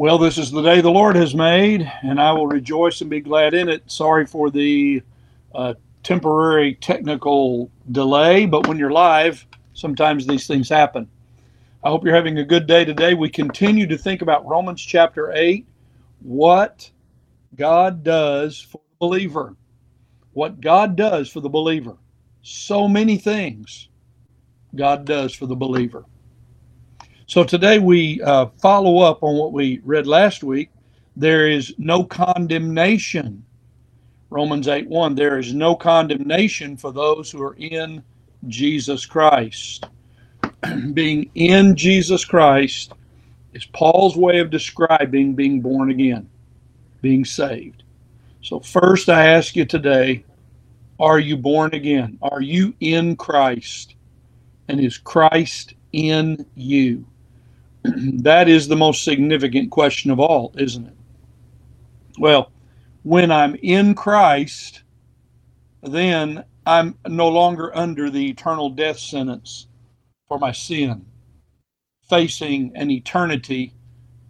[0.00, 3.20] Well, this is the day the Lord has made, and I will rejoice and be
[3.20, 3.82] glad in it.
[3.90, 5.02] Sorry for the
[5.54, 9.44] uh, temporary technical delay, but when you're live,
[9.74, 11.06] sometimes these things happen.
[11.84, 13.12] I hope you're having a good day today.
[13.12, 15.66] We continue to think about Romans chapter 8,
[16.22, 16.90] what
[17.54, 19.54] God does for the believer.
[20.32, 21.98] What God does for the believer.
[22.40, 23.90] So many things
[24.74, 26.06] God does for the believer.
[27.30, 30.68] So today we uh, follow up on what we read last week.
[31.14, 33.44] There is no condemnation.
[34.30, 35.14] Romans 8 1.
[35.14, 38.02] There is no condemnation for those who are in
[38.48, 39.86] Jesus Christ.
[40.92, 42.94] being in Jesus Christ
[43.52, 46.28] is Paul's way of describing being born again,
[47.00, 47.84] being saved.
[48.42, 50.24] So, first, I ask you today
[50.98, 52.18] are you born again?
[52.22, 53.94] Are you in Christ?
[54.66, 57.06] And is Christ in you?
[57.84, 60.96] that is the most significant question of all, isn't it?
[62.18, 62.52] Well,
[63.02, 64.82] when I'm in Christ,
[65.82, 69.66] then I'm no longer under the eternal death sentence
[70.28, 71.06] for my sin,
[72.08, 73.72] facing an eternity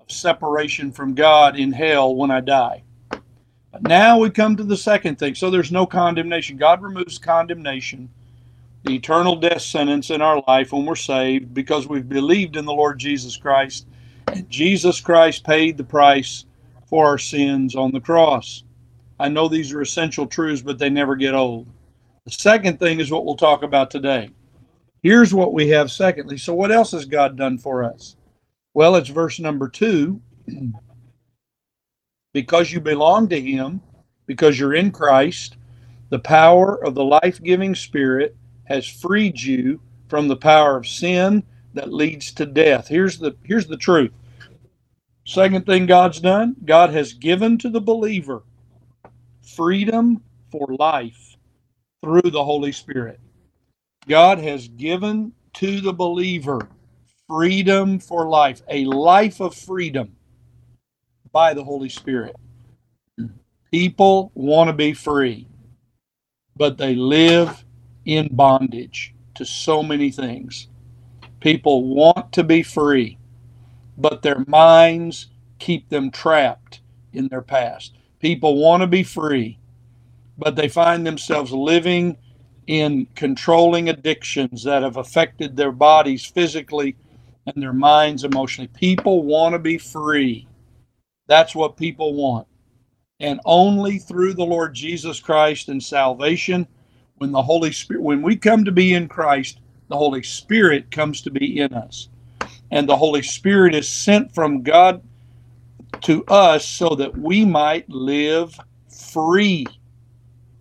[0.00, 2.82] of separation from God in hell when I die.
[3.10, 5.34] But now we come to the second thing.
[5.34, 6.56] So there's no condemnation.
[6.56, 8.08] God removes condemnation
[8.84, 12.72] the eternal death sentence in our life when we're saved because we've believed in the
[12.72, 13.86] Lord Jesus Christ.
[14.28, 16.44] And Jesus Christ paid the price
[16.86, 18.64] for our sins on the cross.
[19.18, 21.66] I know these are essential truths, but they never get old.
[22.26, 24.30] The second thing is what we'll talk about today.
[25.02, 26.36] Here's what we have secondly.
[26.36, 28.16] So, what else has God done for us?
[28.74, 30.20] Well, it's verse number two.
[32.32, 33.80] because you belong to Him,
[34.26, 35.56] because you're in Christ,
[36.10, 41.44] the power of the life giving Spirit has freed you from the power of sin
[41.74, 42.88] that leads to death.
[42.88, 44.12] Here's the here's the truth.
[45.26, 48.42] Second thing God's done, God has given to the believer
[49.42, 51.36] freedom for life
[52.02, 53.20] through the Holy Spirit.
[54.08, 56.68] God has given to the believer
[57.28, 60.16] freedom for life, a life of freedom
[61.32, 62.36] by the Holy Spirit.
[63.72, 65.48] People want to be free,
[66.56, 67.63] but they live
[68.04, 70.68] in bondage to so many things.
[71.40, 73.18] People want to be free,
[73.98, 75.28] but their minds
[75.58, 76.80] keep them trapped
[77.12, 77.94] in their past.
[78.20, 79.58] People want to be free,
[80.38, 82.16] but they find themselves living
[82.66, 86.96] in controlling addictions that have affected their bodies physically
[87.46, 88.68] and their minds emotionally.
[88.68, 90.48] People want to be free.
[91.28, 92.48] That's what people want.
[93.20, 96.66] And only through the Lord Jesus Christ and salvation
[97.16, 101.22] when the Holy Spirit, when we come to be in Christ, the Holy Spirit comes
[101.22, 102.08] to be in us.
[102.70, 105.02] And the Holy Spirit is sent from God
[106.02, 108.58] to us so that we might live
[109.12, 109.66] free.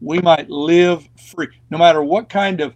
[0.00, 1.48] We might live free.
[1.70, 2.74] No matter what kind of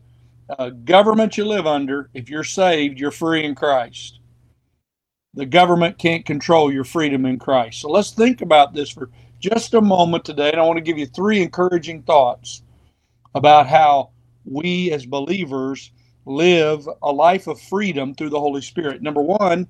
[0.59, 4.21] uh, government you live under, if you're saved, you're free in Christ.
[5.34, 7.81] The government can't control your freedom in Christ.
[7.81, 10.51] So let's think about this for just a moment today.
[10.51, 12.62] And I want to give you three encouraging thoughts
[13.34, 14.11] about how
[14.44, 15.91] we as believers
[16.25, 19.03] live a life of freedom through the Holy Spirit.
[19.03, 19.66] Number one,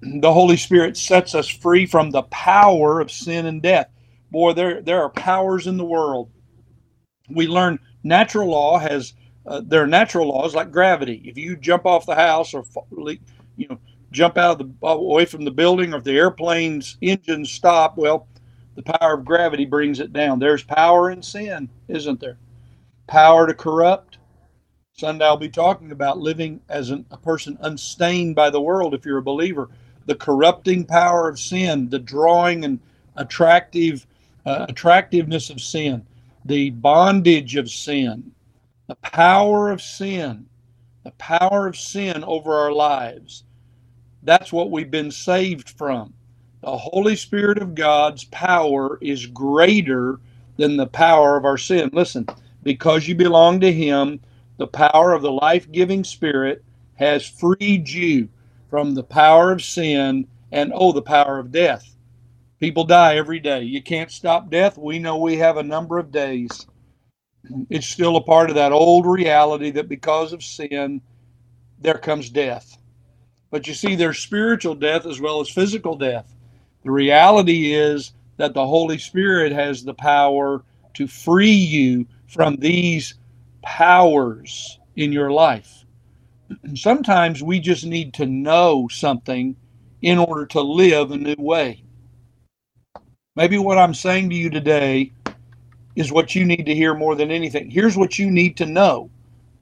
[0.00, 3.88] the Holy Spirit sets us free from the power of sin and death.
[4.30, 6.30] Boy, there there are powers in the world.
[7.28, 9.14] We learn natural law has
[9.46, 11.20] uh, there are natural laws like gravity.
[11.24, 12.64] If you jump off the house or
[13.56, 13.78] you know
[14.10, 18.28] jump out of the away from the building, or if the airplane's engines stop, well,
[18.74, 20.38] the power of gravity brings it down.
[20.38, 22.38] There's power in sin, isn't there?
[23.06, 24.18] Power to corrupt.
[24.94, 29.04] Sunday I'll be talking about living as an, a person unstained by the world if
[29.04, 29.68] you're a believer.
[30.06, 32.80] The corrupting power of sin, the drawing and
[33.16, 34.06] attractive
[34.44, 36.04] uh, attractiveness of sin,
[36.44, 38.32] the bondage of sin,
[38.88, 40.46] the power of sin,
[41.04, 43.44] the power of sin over our lives.
[44.24, 46.12] That's what we've been saved from.
[46.62, 50.20] The Holy Spirit of God's power is greater
[50.56, 51.90] than the power of our sin.
[51.92, 52.26] Listen,
[52.62, 54.20] because you belong to Him,
[54.58, 56.64] the power of the life giving Spirit
[56.94, 58.28] has freed you
[58.70, 61.96] from the power of sin and, oh, the power of death.
[62.60, 63.62] People die every day.
[63.62, 64.78] You can't stop death.
[64.78, 66.66] We know we have a number of days.
[67.70, 71.00] It's still a part of that old reality that because of sin,
[71.80, 72.78] there comes death.
[73.50, 76.32] But you see, there's spiritual death as well as physical death.
[76.84, 80.62] The reality is that the Holy Spirit has the power
[80.94, 83.14] to free you from these
[83.62, 85.84] powers in your life.
[86.64, 89.56] And sometimes we just need to know something
[90.02, 91.84] in order to live a new way.
[93.36, 95.12] Maybe what I'm saying to you today
[95.96, 97.70] is what you need to hear more than anything.
[97.70, 99.10] Here's what you need to know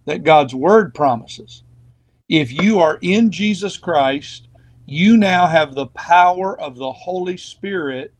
[0.06, 1.64] that God's word promises.
[2.28, 4.49] If you are in Jesus Christ,
[4.87, 8.14] you now have the power of the Holy Spirit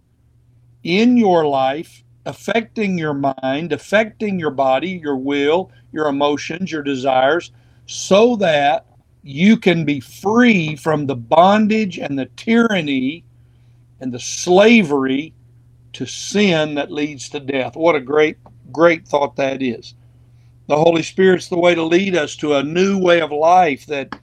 [0.85, 7.51] in your life, affecting your mind, affecting your body, your will, your emotions, your desires,
[7.87, 8.87] so that
[9.23, 13.25] you can be free from the bondage and the tyranny
[14.01, 15.35] and the slavery
[15.93, 17.75] to sin that leads to death.
[17.77, 18.39] What a great,
[18.71, 19.95] great thought that is.
[20.69, 24.15] The Holy Spirit's the way to lead us to a new way of life that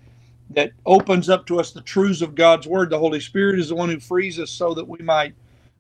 [0.51, 2.89] that opens up to us the truths of God's word.
[2.89, 5.35] The Holy Spirit is the one who frees us so that we might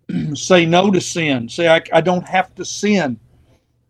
[0.33, 1.49] say no to sin.
[1.49, 3.19] Say, I, I don't have to sin.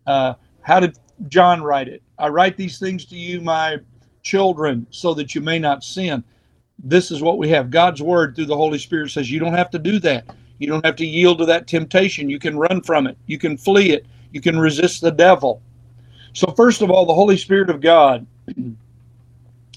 [0.06, 0.98] Uh, how did
[1.28, 2.02] John write it?
[2.18, 3.78] I write these things to you, my
[4.22, 6.24] children, so that you may not sin.
[6.82, 7.70] This is what we have.
[7.70, 10.24] God's word through the Holy Spirit says you don't have to do that.
[10.58, 12.28] You don't have to yield to that temptation.
[12.28, 13.16] You can run from it.
[13.26, 14.06] You can flee it.
[14.32, 15.62] You can resist the devil.
[16.32, 18.26] So, first of all, the Holy Spirit of God,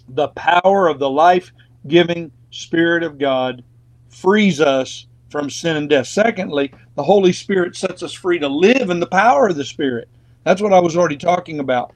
[0.09, 1.51] the power of the life
[1.87, 3.63] giving Spirit of God,
[4.09, 6.07] frees us from sin and death.
[6.07, 10.09] Secondly, the Holy Spirit sets us free to live in the power of the Spirit.
[10.43, 11.93] That's what I was already talking about.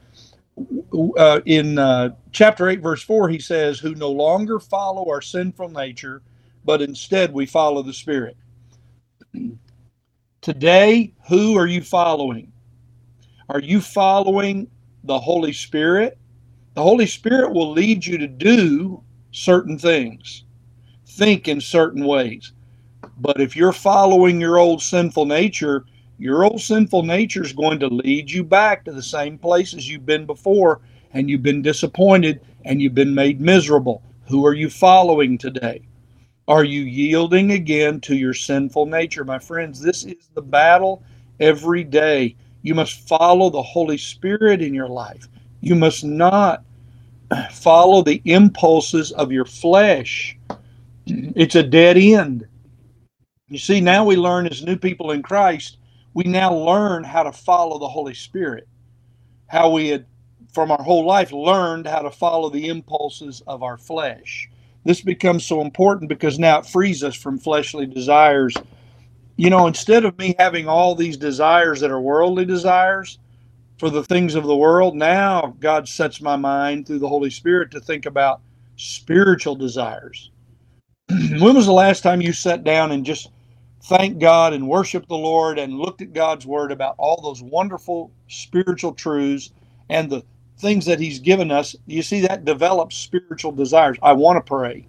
[1.17, 5.69] Uh, in uh, chapter 8, verse 4, he says, Who no longer follow our sinful
[5.69, 6.21] nature,
[6.63, 8.37] but instead we follow the Spirit.
[10.41, 12.51] Today, who are you following?
[13.49, 14.69] Are you following
[15.03, 16.17] the Holy Spirit?
[16.75, 20.43] The Holy Spirit will lead you to do certain things,
[21.07, 22.53] think in certain ways.
[23.17, 25.85] But if you're following your old sinful nature,
[26.17, 30.05] your old sinful nature is going to lead you back to the same places you've
[30.05, 30.81] been before,
[31.13, 34.01] and you've been disappointed and you've been made miserable.
[34.27, 35.87] Who are you following today?
[36.47, 39.23] Are you yielding again to your sinful nature?
[39.23, 41.03] My friends, this is the battle
[41.39, 42.35] every day.
[42.61, 45.27] You must follow the Holy Spirit in your life.
[45.61, 46.63] You must not
[47.51, 50.37] follow the impulses of your flesh.
[51.07, 52.47] It's a dead end.
[53.47, 55.77] You see, now we learn as new people in Christ,
[56.15, 58.67] we now learn how to follow the Holy Spirit.
[59.47, 60.07] How we had,
[60.51, 64.49] from our whole life, learned how to follow the impulses of our flesh.
[64.83, 68.55] This becomes so important because now it frees us from fleshly desires.
[69.35, 73.19] You know, instead of me having all these desires that are worldly desires
[73.77, 77.69] for the things of the world, now God sets my mind through the Holy Spirit
[77.71, 78.41] to think about
[78.75, 80.31] spiritual desires.
[81.09, 83.29] when was the last time you sat down and just
[83.85, 88.11] thanked God and worshiped the Lord and looked at God's word about all those wonderful
[88.27, 89.51] spiritual truths
[89.89, 90.23] and the
[90.57, 93.97] things that he's given us, you see that develops spiritual desires.
[94.01, 94.87] I want to pray.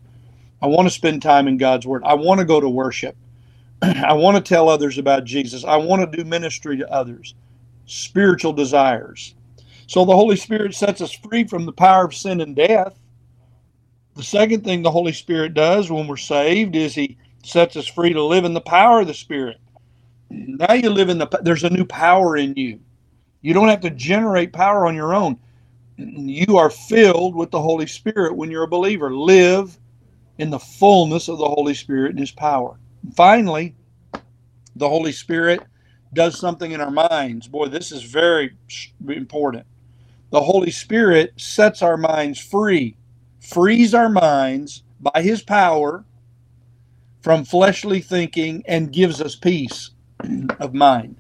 [0.63, 2.03] I want to spend time in God's word.
[2.05, 3.17] I want to go to worship.
[3.83, 5.65] I want to tell others about Jesus.
[5.65, 7.35] I want to do ministry to others.
[7.85, 9.35] Spiritual desires.
[9.87, 12.99] So the Holy Spirit sets us free from the power of sin and death.
[14.15, 18.13] The second thing the Holy Spirit does when we're saved is he sets us free
[18.13, 19.59] to live in the power of the Spirit.
[20.33, 20.57] Mm-hmm.
[20.57, 22.81] Now you live in the there's a new power in you.
[23.43, 25.39] You don't have to generate power on your own
[25.99, 29.15] you are filled with the Holy Spirit when you're a believer.
[29.15, 29.79] Live
[30.39, 32.79] in the fullness of the Holy Spirit and His power.
[33.15, 33.75] Finally,
[34.75, 35.63] the Holy Spirit
[36.13, 37.49] does something in our minds.
[37.49, 38.55] Boy, this is very
[39.09, 39.67] important.
[40.31, 42.97] The Holy Spirit sets our minds free,
[43.41, 46.05] frees our minds by His power
[47.27, 49.91] from fleshly thinking, and gives us peace
[50.61, 51.17] of mind.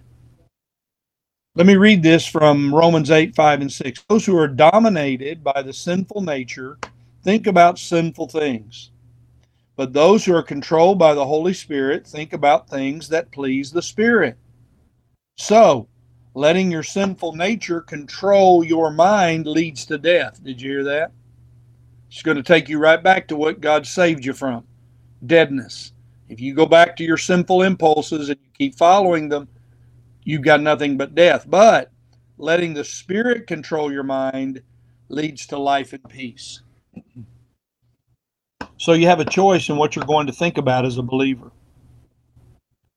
[1.56, 4.04] Let me read this from Romans 8, 5, and 6.
[4.08, 6.78] Those who are dominated by the sinful nature
[7.24, 8.92] think about sinful things.
[9.74, 13.82] But those who are controlled by the Holy Spirit think about things that please the
[13.82, 14.38] Spirit.
[15.38, 15.88] So,
[16.34, 20.40] letting your sinful nature control your mind leads to death.
[20.44, 21.10] Did you hear that?
[22.08, 24.62] It's going to take you right back to what God saved you from
[25.26, 25.94] deadness.
[26.28, 29.48] If you go back to your sinful impulses and you keep following them,
[30.24, 31.48] you've got nothing but death.
[31.48, 31.92] But
[32.38, 34.62] letting the Spirit control your mind
[35.08, 36.62] leads to life and peace.
[38.78, 41.50] So you have a choice in what you're going to think about as a believer.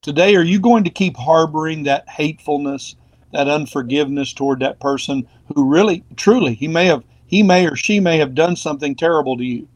[0.02, 2.96] Today, are you going to keep harboring that hatefulness,
[3.32, 8.00] that unforgiveness toward that person who really, truly, he may have, he may or she
[8.00, 9.68] may have done something terrible to you.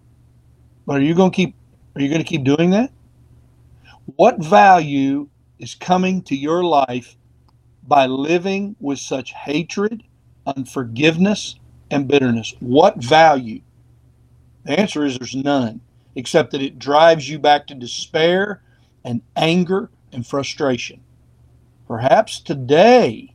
[0.87, 1.54] But are you going to keep,
[1.94, 2.90] are you going to keep doing that?
[4.06, 7.16] What value is coming to your life
[7.82, 10.04] by living with such hatred,
[10.46, 11.56] unforgiveness,
[11.90, 12.54] and bitterness?
[12.61, 13.62] What value?
[14.64, 15.82] The answer is there's none.
[16.16, 18.62] except that it drives you back to despair
[19.04, 21.02] and anger and frustration.
[21.88, 23.34] Perhaps today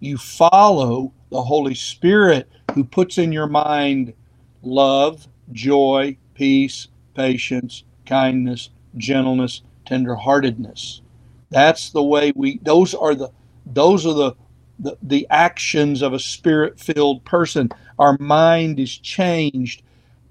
[0.00, 4.14] you follow the Holy Spirit who puts in your mind
[4.62, 11.02] love, joy, peace, patience, kindness, gentleness, tenderheartedness.
[11.50, 13.30] That's the way we those are the
[13.66, 14.34] those are the
[14.80, 17.70] the, the actions of a spirit-filled person.
[17.98, 19.82] Our mind is changed.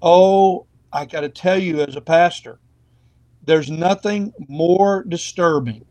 [0.02, 2.60] Oh, I got to tell you as a pastor,
[3.44, 5.86] there's nothing more disturbing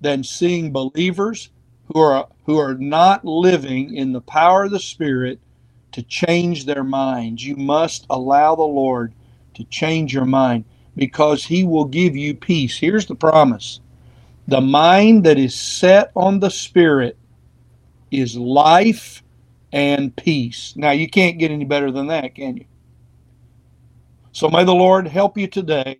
[0.00, 1.50] than seeing believers
[1.92, 5.40] who are who are not living in the power of the spirit
[5.92, 7.44] to change their minds.
[7.46, 9.14] You must allow the Lord
[9.54, 10.64] to change your mind
[10.98, 12.76] because he will give you peace.
[12.76, 13.80] Here's the promise.
[14.48, 17.16] The mind that is set on the spirit
[18.10, 19.22] is life
[19.72, 20.74] and peace.
[20.76, 22.64] Now you can't get any better than that, can you?
[24.32, 25.98] So may the Lord help you today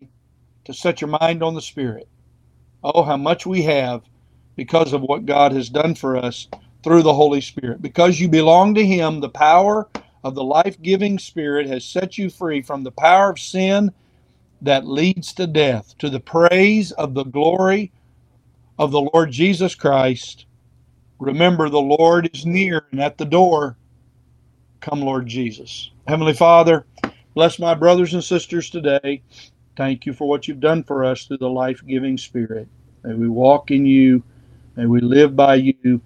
[0.64, 2.08] to set your mind on the spirit.
[2.82, 4.02] Oh, how much we have
[4.56, 6.48] because of what God has done for us
[6.82, 7.80] through the Holy Spirit.
[7.80, 9.88] Because you belong to Him, the power
[10.24, 13.92] of the life giving Spirit has set you free from the power of sin
[14.62, 17.92] that leads to death, to the praise of the glory
[18.78, 20.46] of the Lord Jesus Christ.
[21.18, 23.76] Remember, the Lord is near and at the door.
[24.80, 25.90] Come, Lord Jesus.
[26.06, 26.86] Heavenly Father,
[27.34, 29.22] bless my brothers and sisters today.
[29.76, 32.68] Thank you for what you've done for us through the life giving Spirit.
[33.04, 34.22] May we walk in you.
[34.76, 36.00] May we live by you.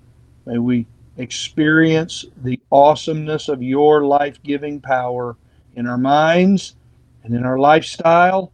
[0.47, 0.87] May we
[1.19, 5.37] experience the awesomeness of your life giving power
[5.75, 6.75] in our minds
[7.25, 8.52] and in our lifestyle.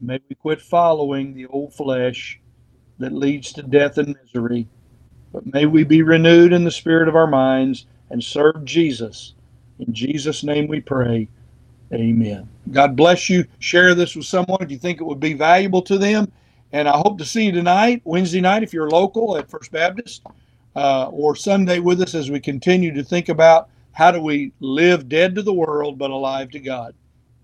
[0.00, 2.40] May we quit following the old flesh
[2.98, 4.68] that leads to death and misery.
[5.32, 9.34] But may we be renewed in the spirit of our minds and serve Jesus.
[9.78, 11.28] In Jesus' name we pray.
[11.92, 12.48] Amen.
[12.72, 13.44] God bless you.
[13.58, 16.30] Share this with someone if you think it would be valuable to them.
[16.72, 20.22] And I hope to see you tonight, Wednesday night, if you're local at First Baptist,
[20.74, 25.08] uh, or Sunday with us as we continue to think about how do we live
[25.08, 26.94] dead to the world but alive to God.